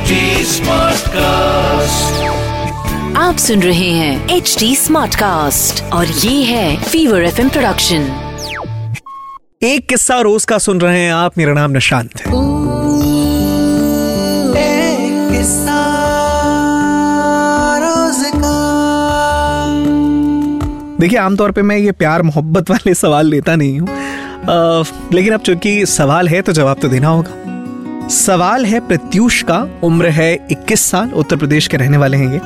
HD 0.00 0.18
Smartcast. 0.50 2.04
आप 3.16 3.36
सुन 3.36 3.62
रहे 3.62 3.88
हैं 3.90 4.28
एच 4.28 4.56
डी 4.58 4.76
स्मार्ट 4.76 5.14
कास्ट 5.14 5.82
और 5.92 6.06
ये 6.06 6.42
है 6.44 6.82
फीवर 6.82 7.24
एफ़ 7.24 7.40
प्रोडक्शन 7.48 8.06
एक 9.62 9.88
किस्सा 9.88 10.20
रोज 10.20 10.44
का 10.44 10.58
सुन 10.58 10.80
रहे 10.80 11.00
हैं 11.00 11.12
आप। 11.12 11.38
मेरा 11.38 11.52
नाम 11.52 11.70
निशांत 11.70 12.10
है। 12.16 12.24
देखिए 21.00 21.18
आमतौर 21.18 21.52
पे 21.52 21.62
मैं 21.62 21.76
ये 21.76 21.92
प्यार 21.92 22.22
मोहब्बत 22.22 22.70
वाले 22.70 22.94
सवाल 22.94 23.26
लेता 23.26 23.56
नहीं 23.56 23.78
हूँ। 23.80 23.88
लेकिन 25.12 25.34
अब 25.34 25.40
चूँकि 25.40 25.86
सवाल 25.86 26.28
है 26.28 26.42
तो 26.42 26.52
जवाब 26.52 26.76
तो 26.82 26.88
देना 26.88 27.08
होगा। 27.08 27.49
सवाल 28.10 28.64
है 28.66 28.78
प्रत्यूष 28.80 29.42
का। 29.42 29.56
उम्र 29.82 30.08
है 30.08 30.46
21 30.50 30.80
साल, 30.80 31.10
उत्तर 31.10 31.36
प्रदेश 31.36 31.66
के 31.66 31.76
रहने 31.76 31.96
वाले 31.96 32.16
हैं 32.16 32.32
ये। 32.32 32.40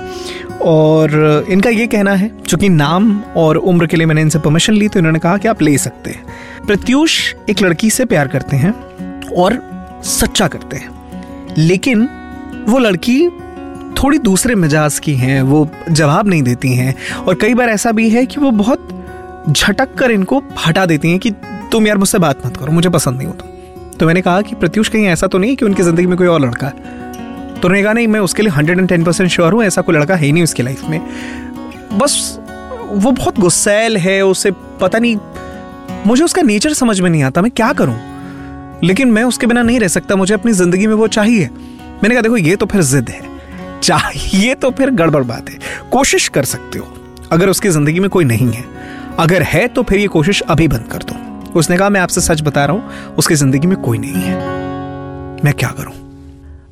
और 0.62 1.46
इनका 1.50 1.70
ये 1.70 1.86
कहना 1.86 2.14
है, 2.14 2.30
चूँकि 2.46 2.68
नाम 2.68 3.20
और 3.36 3.56
उम्र 3.56 3.86
के 3.86 3.96
लिए 3.96 4.06
मैंने 4.06 4.20
इनसे 4.20 4.38
परमिशन 4.38 4.72
ली 4.72 4.88
तो 4.88 4.98
इन्होंने 4.98 5.18
कहा 5.18 5.36
कि 5.36 5.48
आप 5.48 5.62
ले 5.62 5.76
सकते 5.78 6.10
हैं। 6.10 6.66
प्रत्यूष 6.66 7.34
एक 7.50 7.62
लड़की 7.62 7.90
से 7.90 8.04
प्यार 8.04 8.28
करते 8.28 8.56
हैं 8.56 8.72
और 9.36 9.58
सच्चा 10.04 10.48
करते 10.48 10.76
हैं। 10.76 11.54
लेकिन 11.58 12.08
वो 12.68 12.78
लड़की 12.78 13.28
थोड़ी 14.02 14.18
दूसरे 14.18 14.54
मिजाज 14.54 14.98
की 14.98 15.14
हैं, 15.14 15.42
वो 15.42 15.68
जवाब 15.90 16.28
नहीं 16.28 16.42
देती 16.42 16.74
हैं। 16.74 16.94
और 17.16 17.34
कई 17.34 17.54
बार 17.54 17.68
ऐसा 17.68 17.92
भी 17.92 18.08
है 18.10 18.26
कि 18.26 18.40
वो 18.40 18.50
बहुत 18.50 18.88
झटक 19.50 19.94
कर 19.94 20.10
इनको 20.10 20.42
हटा 20.66 20.86
देती 20.86 21.10
हैं 21.10 21.18
कि 21.18 21.30
तुम 21.72 21.86
यार 21.86 21.98
मुझसे 21.98 22.18
बात 22.18 22.46
मत 22.46 22.56
करो, 22.56 22.72
मुझे 22.72 22.88
पसंद 22.88 23.16
नहीं 23.16 23.26
हो 23.26 23.32
तुम। 23.32 23.48
तो 24.00 24.06
मैंने 24.06 24.22
कहा 24.22 24.40
कि 24.42 24.54
प्रत्युष 24.54 24.88
कहीं 24.88 25.06
ऐसा 25.06 25.26
तो 25.26 25.38
नहीं 25.38 25.56
कि 25.56 25.64
उनकी 25.64 25.82
ज़िंदगी 25.82 26.06
में 26.06 26.16
कोई 26.18 26.26
और 26.26 26.40
लड़का 26.40 26.66
है। 26.66 26.72
तो 27.54 27.68
उन्होंने 27.68 27.82
कहा, 27.82 27.92
नहीं, 27.92 28.08
मैं 28.08 28.20
उसके 28.20 28.42
लिए 28.42 28.52
hundred 28.52 28.78
and 28.78 28.88
ten 28.88 29.04
percent 29.04 29.30
sure 29.30 29.52
हूँ, 29.52 29.62
ऐसा 29.64 29.82
कोई 29.82 29.94
लड़का 29.94 30.14
है 30.14 30.26
ही 30.26 30.32
नहीं 30.32 30.42
उसकी 30.44 30.62
लाइफ 30.62 30.84
में। 30.84 31.00
बस 31.92 32.38
वो 32.84 33.10
बहुत 33.10 33.38
गुस्सैल 33.40 33.96
है, 33.96 34.20
उसे 34.22 34.50
पता 34.80 34.98
नहीं, 34.98 35.16
मुझे 36.06 36.24
उसका 36.24 36.42
नेचर 36.42 36.72
समझ 36.72 37.00
में 37.00 37.08
नहीं 37.10 37.22
आता, 37.22 37.42
मैं 37.42 37.50
क्या 37.50 37.72
करूँ? 37.72 37.96
लेकिन 38.84 39.10
मैं 39.10 39.22
उसके 39.24 39.46
बिना 39.46 39.62
नहीं 39.62 39.78
रह 39.80 39.88
सकता, 39.88 40.16
मुझे 40.16 40.34
अपनी 40.34 40.52
ज़िंदगी 40.52 40.86
में 40.86 40.94
वो 40.94 41.06
चाहिए। 41.08 41.48
मैंने 41.48 42.10
कहा, 42.10 42.22
देखो, 42.22 42.36
ये 42.36 42.56
तो 42.56 42.66
फिर 42.66 42.82
जिद 42.82 43.10
है, 43.10 43.20
चाहिए 43.80 44.54
तो 44.54 44.70
फिर 44.70 44.90
गड़बड़ 44.92 45.22
बात 45.24 45.50
है, 45.50 45.58
कोशिश 45.92 46.28
कर 46.28 46.44
सकते 46.44 46.78
हो, 46.78 46.86
अगर 47.32 47.48
उसकी 47.48 47.68
ज़िंदगी 47.68 48.00
में 48.00 48.08
कोई 48.10 48.24
नहीं 48.24 48.52
है, 48.52 48.64
अगर 49.18 49.42
है 49.42 49.66
तो 49.68 49.82
फिर 49.82 49.98
ये 49.98 50.06
कोशिश 50.08 50.40
अभी 50.42 50.68
बंद 50.68 50.88
कर 50.92 51.02
दो। 51.02 51.23
उसने 51.56 51.76
कहा, 51.76 51.88
मैं 51.88 52.00
आपसे 52.00 52.20
सच 52.20 52.42
बता 52.42 52.64
रहा 52.64 52.76
हूँ, 52.76 52.84
उसकी 53.18 53.34
ज़िंदगी 53.34 53.66
में 53.66 53.76
कोई 53.76 53.98
नहीं 53.98 54.12
है। 54.12 54.34
मैं 55.44 55.54
क्या 55.54 55.68
करूँ? 55.68 55.92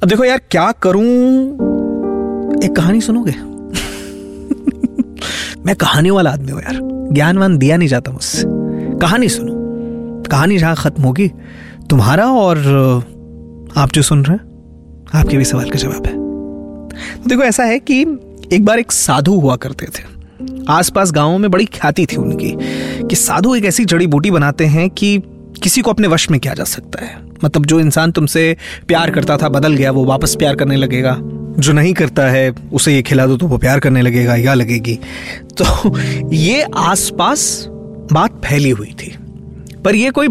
अब 0.02 0.08
देखो 0.08 0.24
यार, 0.24 0.40
क्या 0.50 0.72
करूँ? 0.72 1.04
एक 2.64 2.76
कहानी 2.76 3.00
सुनोगे? 3.00 3.32
मैं 5.66 5.76
कहानी 5.76 6.10
वाला 6.10 6.30
आदमी 6.30 6.52
हूँ 6.52 6.60
यार। 6.60 6.78
ज्ञानवान 7.12 7.58
दिया 7.58 7.76
नहीं 7.76 7.88
जाता 7.88 8.12
मुझसे। 8.12 8.42
कहानी 8.98 9.28
सुनो। 9.28 9.52
कहानी 10.30 10.58
जहाँ 10.58 10.76
खत्म 10.76 11.02
होगी, 11.02 11.30
तुम्हारा 11.90 12.26
और 12.26 12.58
आप 13.76 13.92
जो 13.92 14.02
सुन 14.02 14.24
रहे 14.24 14.36
हैं, 14.36 14.44
आपके 15.14 15.36
भी 15.36 15.44
सवाल 15.44 15.70
का 15.70 15.78
जवाब 15.78 15.94
है। 15.94 16.22
तो 17.22 17.28
देखो, 17.28 17.42
ऐसा 17.42 17.64
है 17.64 17.78
कि 17.78 18.00
एक 18.52 18.64
बार 18.64 18.78
एक 18.78 18.92
साधु 18.92 19.34
हुआ 19.34 19.56
करते 19.56 19.86
थे। 19.86 20.11
आसपास 20.68 21.12
गाँवों 21.12 21.38
में 21.38 21.50
बड़ी 21.50 21.64
ख्याति 21.64 22.06
थी 22.06 22.16
उनकी 22.16 22.56
कि 23.08 23.16
साधु 23.16 23.54
एक 23.54 23.64
ऐसी 23.64 23.84
जड़ी 23.84 24.06
बूटी 24.06 24.30
बनाते 24.30 24.64
हैं 24.64 24.90
कि 24.90 25.22
किसी 25.62 25.80
को 25.80 25.90
अपने 25.90 26.08
वश 26.08 26.30
में 26.30 26.40
किया 26.40 26.54
जा 26.54 26.64
सकता 26.64 27.04
है। 27.04 27.16
मतलब 27.44 27.66
जो 27.66 27.80
इंसान 27.80 28.12
तुमसे 28.12 28.56
प्यार 28.88 29.10
करता 29.10 29.36
था, 29.36 29.48
बदल 29.48 29.74
गया, 29.74 29.90
वो 29.90 30.04
वापस 30.04 30.34
प्यार 30.34 30.54
करने 30.54 30.76
लगेगा। 30.76 31.16
जो 31.58 31.72
नहीं 31.72 31.94
करता 31.94 32.22
है, 32.22 32.54
उसे 32.72 32.94
ये 32.94 33.02
खिला 33.02 33.26
दो 33.26 33.36
तो 33.36 33.46
वो 33.46 33.58
प्यार 33.58 33.80
करने 33.80 34.02
लगेगा, 34.02 34.36
या 34.36 34.54
लगेगी। 34.54 34.98
तो 35.62 35.98
ये 36.32 36.66
आसपास 36.76 37.66
बात 38.12 38.42
फैली 38.44 38.70
हुई 38.70 38.94
थी। 39.02 39.16
पर 39.84 39.94
ये 39.94 40.10
कोई, 40.10 40.28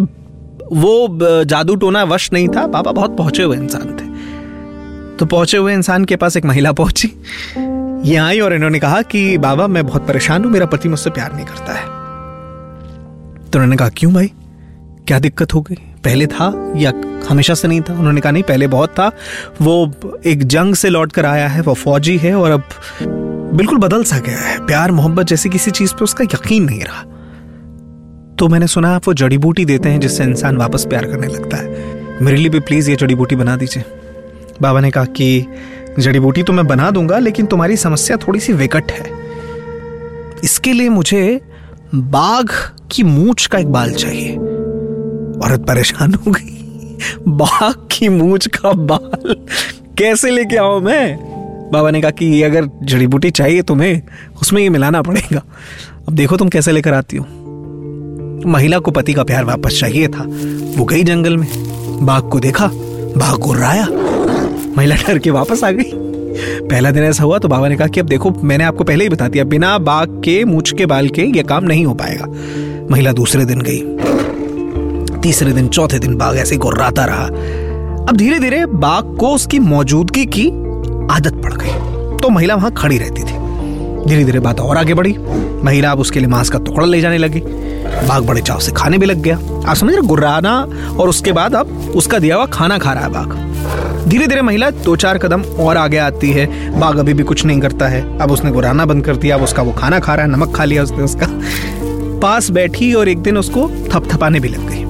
वो 0.72 1.20
जादू 1.44 1.76
टोना 1.76 2.04
वश 2.04 2.34
नहीं 2.34 2.48
था। 2.48 2.68
बाबा 2.68 2.92
बहुत 2.92 3.18
पहुँचे 3.18 3.44
हुए 3.44 3.58
इंसान 3.58 3.86
थे। 3.86 4.12
तो 5.18 5.26
पहुँचे 5.26 5.58
हुए 5.58 5.74
इंसान 5.74 6.06
के 6.06 6.16
पास 6.16 6.38
एक 6.38 6.46
महिला 6.46 6.72
पहुँची। 6.72 7.08
ये 8.04 8.16
आई 8.16 8.40
और 8.40 8.54
इन्होंने 8.54 8.80
कहा 8.80 9.02
कि, 9.02 9.38
बाबा, 9.38 9.68
मैं 9.68 9.88
बहुत 9.88 10.08
परेशान 10.08 10.44
हूँ, 10.44 10.52
मेरा 10.52 10.66
पति 10.66 10.90
मुझसे 10.90 11.10
प्यार 11.10 11.36
नहीं 11.36 11.46
करता 11.46 11.74
है। 11.74 11.86
तो 13.40 13.52
उन्होंने 13.56 13.76
कहा, 13.76 13.90
क्यों 13.90 14.14
भाई? 14.14 14.32
क्या 15.08 15.20
दिक्कत 15.20 15.54
हो 15.54 15.62
गई? 15.62 15.76
पहले 16.04 16.28
था 16.28 16.74
या 16.78 16.94
हमेशा 17.30 17.54
से 17.54 17.68
नहीं 17.68 17.82
था? 17.82 18.00
उन्होंने 18.00 18.22
कहा, 18.22 18.32
नहीं, 18.32 18.44
पहले 18.44 18.68
बहुत 18.68 18.90
था। 18.90 19.12
वो 19.62 19.94
एक 20.26 20.44
जंग 20.44 20.76
से 20.76 20.90
लौट 20.90 21.12
कर 21.12 21.26
आया 21.26 21.48
है, 21.48 21.62
वो 21.62 21.74
फौजी 21.74 22.18
है 22.18 22.36
और 22.36 22.52
अब 22.52 22.64
बिल्कुल 23.54 23.78
बदल 23.78 24.04
सा 24.04 24.20
गया 24.20 24.40
है। 24.40 24.66
प्यार, 24.66 24.92
मोहब्बत 24.92 25.26
जैसी 25.26 25.50
किसी 25.50 25.72
चीज़ 25.72 25.94
पे 25.94 26.04
उसका 26.04 26.24
यकीन 26.24 26.64
नहीं 26.64 26.82
रहा। 26.82 27.02
तो 28.40 28.48
मैंने 28.48 28.68
सुना, 28.68 28.96
आप 28.96 29.08
वो 29.08 29.14
जड़ी 29.14 29.38
बूटी 29.38 29.66
देते 29.66 29.90
हैं 29.90 30.00
जिससे 30.00 30.24
इंसान 30.24 30.58
वापस 30.58 30.86
प्यार 30.86 31.06
करने 31.06 31.28
लगता 31.28 31.58
है। 31.58 32.02
मेरे 32.22 32.38
लिए 32.38 32.50
भी 32.50 32.60
प्लीज़ 32.60 32.90
ये 32.90 32.96
जड़ी 32.96 33.16
बूटी 33.16 33.36
बना 33.36 33.56
दीजिए। 33.56 33.84
बाबा 34.62 34.80
ने 34.80 34.92
कहा 34.92 35.06
कि 35.06 35.46
जड़ी 36.00 36.20
बूटी 36.20 36.44
तो 36.44 36.54
मैं 36.54 36.68
बना 36.68 36.92
दूँगा, 36.92 37.20
लेकिन 37.20 37.46
तुम्हारी 37.46 37.78
समस्या 37.78 38.18
थोड़ी 38.18 38.40
सी 38.40 38.54
विकट 38.54 38.92
है। 38.92 39.06
इसके 40.44 40.74
लिए 40.74 40.90
मुझे 40.90 41.42
बाघ 41.96 42.50
की 42.92 43.04
मूछ 43.04 43.48
का 43.48 43.58
एक 43.58 43.68
बाल 43.68 43.92
चाहिए। 43.92 44.36
औरत 45.46 45.66
परेशान 45.68 46.14
हो 46.14 46.32
गई। 46.32 46.58
बाघ 47.28 47.74
की 47.92 48.10
मूछ 48.10 48.48
का 48.48 48.72
बाल। 48.72 49.34
कैसे 49.98 50.32
लेके 50.32 50.58
आओ 50.58 50.80
मैं? 50.80 51.32
बाबा 51.74 51.92
ने 51.92 52.02
कहा 52.02 52.12
कि 52.12 52.26
ये 52.26 52.44
अगर 52.44 52.70
जड़ी 52.84 53.08
बूटी 53.08 53.32
चाहिए 53.32 53.62
तुम्हें, 53.62 54.02
उसमें 54.42 54.62
ये 54.62 54.70
मिलाना 54.70 55.02
पड़ेगा। 55.02 55.44
अब 56.08 56.14
देखो 56.14 56.38
तुम 56.38 56.50
कैसे 56.50 56.72
लेकर 56.72 56.94
आती 56.94 57.18
हो। 57.18 57.26
महिला 58.46 58.80
को 58.80 58.92
पति 58.92 59.14
का 59.14 59.24
प्यार 59.24 59.44
वापस 59.44 59.80
चाहिए 59.80 60.08
था। 60.08 60.24
वो 60.78 60.86
गई 60.86 61.04
जंगल 61.04 61.38
में। 61.38 61.48
बाघ 62.06 62.24
को 62.24 62.40
देखा, 62.40 62.68
बाघ 63.18 63.40
को 63.40 63.54
राया 63.54 63.88
महिला 64.78 64.96
डर 64.96 65.18
के 65.18 65.32
वापस 65.32 65.64
आ 65.64 65.72
गई। 65.72 65.92
पहला 66.68 66.92
दिन 66.92 67.04
ऐसा 67.04 67.24
हुआ 67.24 67.38
तो 67.38 67.48
बाबा 67.48 67.68
ने 67.68 67.76
कहा 67.76 67.88
कि 67.88 68.00
अब 68.00 68.06
देखो, 68.06 68.32
मैंने 68.44 68.64
आपको 68.64 68.84
पहले 68.84 69.04
ही 69.04 69.10
बता 69.10 69.28
दिया, 69.28 69.44
बिना 69.44 69.78
बाघ 69.78 70.08
के, 70.10 70.46
मूछ 70.46 70.74
के, 70.74 70.86
बाल 70.86 71.10
के 71.10 71.22
ये 71.22 71.44
काम 71.44 71.64
नहीं 71.64 71.86
हो 71.86 71.94
पाएगा। 71.94 72.26
महिला 72.92 73.12
दूसरे 73.12 73.46
दिन 73.46 73.62
गई। 73.62 73.82
तीसरे 75.20 75.54
दिन, 75.54 75.68
चौथे 75.68 76.00
दिन 76.00 76.16
बाघ 76.16 76.36
ऐसे 76.38 76.58
गुर्राता 76.58 77.06
रहा। 77.06 77.26
अब 78.10 78.18
धीरे 78.18 78.40
धीरे 78.40 78.66
बाघ 78.66 79.18
को 79.18 79.28
उसकी 79.28 79.60
मौजूदगी 79.60 80.26
की 80.26 80.48
आदत 81.14 81.34
पड़ 81.34 81.54
गई। 81.54 81.72
तो 82.18 82.30
महिला 82.30 82.56
वहाँ 82.56 82.72
खड़ी 82.72 82.98
रहती 82.98 83.22
थी। 83.22 83.38
धीरे 84.10 84.24
धीरे 84.26 84.40
बात 84.40 84.60
और 84.60 84.78
आगे 84.78 84.94
बढ़ी। 84.94 85.16
महिला 85.64 85.92
अब 85.92 86.00
उसके 86.00 86.20
लिए 86.20 86.28
मांस 86.28 86.50
का 86.50 86.60
टुकड़ा 86.60 86.86
ले 86.86 87.02
जाने 87.02 87.18
लगी। 87.18 87.42
बाघ 88.08 88.24
बड़े 88.24 88.42
चाव 88.42 88.60
से 88.60 88.72
खाने 88.72 88.98
भी 88.98 89.06
लग 89.06 89.22
गया। 89.22 89.40
आप 89.68 89.76
समझ 89.76 89.94
रहे 89.94 90.02
गुर्राना 90.02 90.68
और 91.00 91.10
उसके 91.10 91.32
बाद 91.32 91.56
अब 91.56 91.94
उसका 91.96 92.20
दिया 92.20 92.36
हुआ 92.36 92.46
खाना 92.46 92.78
खा 92.78 92.94
रहा 92.94 93.04
है 93.04 93.12
बाघ 93.12 93.51
धीरे 94.08 94.28
धीरे 94.28 94.42
महिला 94.42 94.70
दो 94.70 94.96
चार 94.96 95.18
कदम 95.18 95.42
और 95.42 95.78
आगे 95.78 95.98
आती 95.98 96.32
है। 96.32 96.80
बाघ 96.80 96.98
अभी 96.98 97.14
भी 97.14 97.24
कुछ 97.24 97.46
नहीं 97.46 97.60
करता 97.60 97.88
है। 97.88 98.20
अब 98.20 98.32
उसने 98.32 98.52
गुराना 98.52 98.86
बंद 98.86 99.06
कर 99.06 99.16
दिया, 99.16 99.36
अब 99.36 99.44
उसका 99.44 99.62
वो 99.62 99.72
खाना 99.72 100.00
खा 100.00 100.16
रहा 100.16 100.26
है, 100.26 100.32
नमक 100.32 100.56
खा 100.56 100.64
लिया 100.64 100.84
उसने 100.84 101.04
उसका। 101.04 101.28
पास 102.20 102.50
बैठी 102.50 102.94
और 102.94 103.10
एक 103.10 103.18
दिन 103.18 103.38
उसको 103.38 103.70
थपथपाने 103.94 104.40
भी 104.40 104.48
लग 104.48 104.70
गई। 104.70 104.86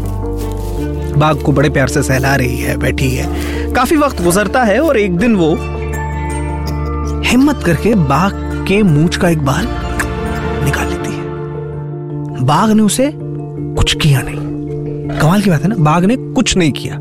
बाघ 1.14 1.36
को 1.42 1.52
बड़े 1.52 1.70
प्यार 1.70 1.88
से 1.88 2.04
सहला 2.04 2.36
रही 2.36 2.58
है, 2.58 2.78
बैठी 2.78 3.10
है। 3.10 3.28
काफ़ी 3.74 3.98
वक्त 3.98 4.24
गुजरता 4.24 4.64
है 4.64 4.80
और 4.80 4.98
एक 4.98 5.18
दिन 5.18 5.36
वो 5.36 5.56
हिम्मत 7.26 7.64
करके 7.66 7.96
बाघ 7.96 8.32
के 8.68 8.84
मूछ 8.84 9.18
का 9.18 9.30
एक 9.30 9.40
बाल 9.40 9.68
निकाल 10.66 10.88
लेती 10.88 11.14
है। 11.14 11.22
बाघ 12.46 12.70
ने 12.70 12.84
उसे 12.84 13.12
कुछ 13.76 13.94
किया 13.94 14.22
नहीं। 14.22 14.52
कमाल 15.20 15.42
की 15.42 15.50
बात 15.50 15.62
है 15.62 15.68
ना, 15.68 15.76
बाघ 15.76 16.06
ने 16.06 16.16
कुछ 16.18 16.58
नहीं 16.58 16.72
किया। 16.72 16.98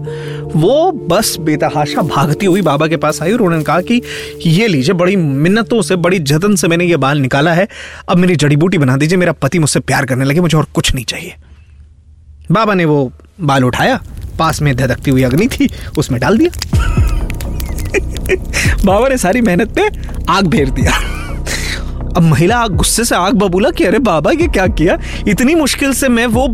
वो 0.56 0.93
बस 0.93 1.37
बेतहाशा 1.41 2.03
भागती 2.03 2.47
हुई 2.47 2.63
बाबा 2.63 2.86
के 2.86 2.97
पास 2.97 3.22
आई 3.22 3.33
और 3.33 3.42
उन्होंने 3.42 3.65
कहा 3.65 3.80
कि 3.80 4.03
ये 4.47 4.66
लीजिए, 4.66 4.95
बड़ी 4.95 5.16
मिन्नतों 5.16 5.83
से, 5.83 5.97
बड़ी 5.97 6.19
जतन 6.19 6.54
से 6.54 6.69
मैंने 6.69 6.84
ये 6.84 6.97
बाल 6.97 7.19
निकाला 7.19 7.53
है। 7.53 7.69
अब 8.09 8.16
मेरी 8.16 8.36
जड़ी 8.36 8.57
बूटी 8.57 8.78
बना 8.78 8.97
दीजिए, 8.97 9.19
मेरा 9.19 9.33
पति 9.33 9.59
मुझसे 9.59 9.80
प्यार 9.80 10.07
करने 10.07 10.24
लगे, 10.24 10.41
मुझे 10.41 10.59
और 10.59 10.66
कुछ 10.74 10.95
नहीं 10.95 11.04
चाहिए। 11.04 11.34
बाबा 12.53 12.74
ने 12.74 12.84
वो 12.84 13.13
बाल 13.41 13.65
उठाया, 13.65 14.01
पास 14.39 14.63
में 14.63 14.77
धधकती 14.77 15.10
हुई 15.10 15.22
अग्नि 15.22 15.47
थी, 15.47 15.71
उसमें 15.98 16.21
डाल 16.21 16.39
दिया। 16.39 16.51
बाबा 18.84 19.09
ने 19.09 19.16
सारी 19.16 19.41
मेहनत 19.41 19.78
पे 19.78 19.89
आग 20.28 20.51
फेर 20.51 20.71
दिया। 20.71 20.92
अब 22.16 22.22
महिला 22.22 22.66
गुस्से 22.66 23.04
से 23.04 23.15
आग 23.15 23.34
बबूला 23.34 23.71
कि 23.71 23.84
अरे 23.84 23.98
बाबा, 23.98 24.30
ये 24.30 24.48
क्या 24.48 24.66
किया? 24.66 24.98
इतनी 25.28 25.54
मुश्किल 25.54 25.92
से 25.92 26.09
मैं 26.09 26.27
वो 26.27 26.48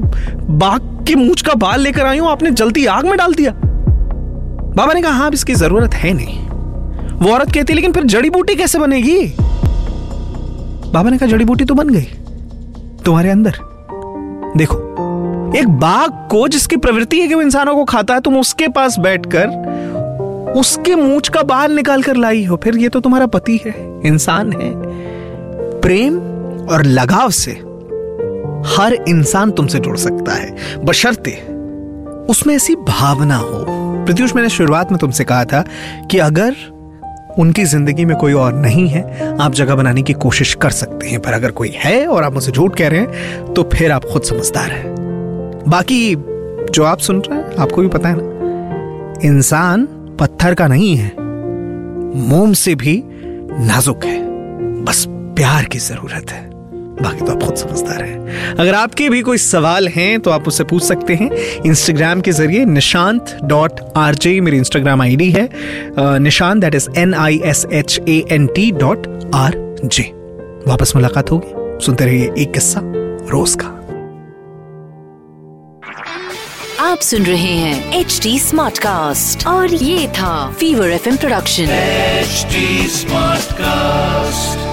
बाघ 0.50 1.06
की 1.06 1.14
मूछ 1.14 1.42
का 1.42 1.54
बाल 1.54 1.80
लेकर 1.80 2.06
आई 2.06 2.18
हूँ, 2.18 2.28
आपने 2.28 2.50
जल्दी 2.50 2.86
आग 2.86 3.06
में 3.06 3.16
डाल 3.16 3.34
दिया। 3.34 3.65
बाबा 4.76 4.92
ने 4.92 5.02
कहा 5.02 5.12
हाँ 5.12 5.30
इसकी 5.32 5.54
ज़रूरत 5.54 5.94
है 5.94 6.12
नहीं। 6.12 6.38
वो 7.18 7.32
औरत 7.32 7.52
कहती, 7.52 7.74
लेकिन 7.74 7.92
फिर 7.92 8.04
जड़ी 8.04 8.30
बूटी 8.30 8.54
कैसे 8.54 8.78
बनेगी? 8.78 9.20
बाबा 10.92 11.10
ने 11.10 11.18
कहा, 11.18 11.28
जड़ी 11.28 11.44
बूटी 11.44 11.64
तो 11.64 11.74
बन 11.74 11.88
गई, 11.88 12.08
तुम्हारे 13.04 13.30
अंदर। 13.30 13.58
देखो, 14.56 14.76
एक 15.58 15.68
बाघ 15.80 16.10
को 16.30 16.46
जिसकी 16.48 16.76
प्रवृत्ति 16.76 17.20
है 17.20 17.28
कि 17.28 17.34
वो 17.34 17.42
इंसानों 17.42 17.74
को 17.74 17.84
खाता 17.84 18.14
है, 18.14 18.20
तुम 18.20 18.36
उसके 18.36 18.68
पास 18.68 18.98
बैठकर 18.98 19.64
उसके 20.56 20.94
मूछ 20.94 21.28
का 21.28 21.42
बाल 21.42 21.72
निकाल 21.72 22.02
कर 22.02 22.16
लाई 22.16 22.44
हो। 22.44 22.56
फिर 22.56 22.76
ये 22.76 22.88
तो 22.88 23.00
तुम्हारा 23.00 23.26
पति 23.26 23.60
है, 23.66 23.74
इंसान 24.06 24.52
है। 24.52 24.70
प्रेम 25.80 26.18
और 26.66 26.84
लगाव 26.84 27.30
से 27.30 27.52
हर 28.76 28.96
इंसान 29.08 29.50
तुमसे 29.50 29.78
जुड़ 29.78 29.96
सकता 29.96 30.34
है, 30.34 30.54
बशर्ते 30.84 31.40
उसमें 32.30 32.54
ऐसी 32.54 32.74
भावना 32.76 33.36
हो। 33.36 33.64
प्रत्युष, 34.06 34.34
मैंने 34.34 34.48
शुरुआत 34.50 34.90
में 34.92 34.98
तुमसे 35.00 35.24
कहा 35.24 35.44
था 35.44 35.64
कि 36.10 36.18
अगर 36.20 36.54
उनकी 37.38 37.64
ज़िंदगी 37.64 38.04
में 38.04 38.16
कोई 38.16 38.32
और 38.32 38.54
नहीं 38.54 38.86
है, 38.88 39.02
आप 39.36 39.52
जगह 39.54 39.74
बनाने 39.74 40.02
की 40.02 40.12
कोशिश 40.14 40.54
कर 40.54 40.70
सकते 40.70 41.08
हैं, 41.08 41.20
पर 41.20 41.32
अगर 41.32 41.50
कोई 41.50 41.72
है 41.74 42.06
और 42.06 42.24
आप 42.24 42.32
मुझसे 42.32 42.52
झूठ 42.52 42.76
कह 42.78 42.88
रहे 42.88 43.00
हैं 43.00 43.52
तो 43.54 43.62
फिर 43.74 43.92
आप 43.92 44.04
खुद 44.04 44.22
समझदार 44.22 44.70
हैं। 44.70 44.94
बाकी 45.68 46.14
जो 46.70 46.84
आप 46.84 46.98
सुन 46.98 47.20
रहे 47.20 47.38
हैं, 47.38 47.56
आपको 47.56 47.82
भी 47.82 47.88
पता 47.88 48.08
है 48.08 48.16
ना, 48.18 49.20
इंसान 49.24 49.86
पत्थर 50.20 50.54
का 50.54 50.66
नहीं 50.66 50.96
है, 50.96 51.12
मोम 52.28 52.52
से 52.54 52.74
भी 52.74 53.02
नाजुक 53.06 54.04
है, 54.04 54.20
बस 54.84 55.04
प्यार 55.08 55.64
की 55.64 55.78
ज़रूरत 55.78 56.30
है। 56.30 56.45
बाकी 57.02 57.20
तो 57.20 57.32
आप 57.32 57.42
खुद 57.42 57.56
समझदार 57.56 58.02
हैं। 58.02 58.54
अगर 58.54 58.74
आपके 58.74 59.08
भी 59.10 59.20
कोई 59.22 59.38
सवाल 59.38 59.88
हैं 59.88 60.20
तो 60.20 60.30
आप 60.30 60.44
मुझसे 60.46 60.64
पूछ 60.64 60.82
सकते 60.82 61.14
हैं। 61.14 61.30
इंस्टाग्राम 61.66 62.20
के 62.20 62.32
ज़रिए 62.32 62.64
निशांत 62.64 63.36
डॉट 63.44 63.80
आर 63.96 64.14
जे 64.14 64.40
मेरी 64.40 64.56
इंस्टाग्राम 64.56 65.02
आईडी 65.02 65.30
है। 65.30 65.48
Nishant 66.20 66.60
that 66.60 66.74
is 66.74 66.88
N 66.98 67.14
I 67.14 67.40
S 67.44 67.66
H 67.72 68.00
A 68.08 68.22
N 68.32 68.46
T 68.56 68.70
dot 68.72 69.06
R 69.34 69.54
J 69.84 70.10
वापस 70.68 70.92
मुलाकात 70.96 71.30
होगी। 71.30 71.84
सुनते 71.84 72.04
रहिए 72.04 72.32
एक 72.38 72.52
किस्सा 72.52 72.80
रोज 73.30 73.56
का। 73.60 73.72
आप 76.82 77.00
सुन 77.00 77.22
रहे 77.22 77.54
हैं 77.54 78.00
एच 78.00 78.20
डी 78.22 78.38
स्मार्ट 78.38 78.78
कास्ट 78.78 79.46
और 79.46 79.74
ये 79.74 80.06
था 80.18 80.34
fever 80.60 80.90
F 80.90 81.08
production 81.16 81.66
HD 82.26 82.64
Smartcast. 82.96 84.65